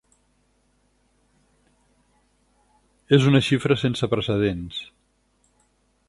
[3.17, 4.81] És una xifra sense precedents.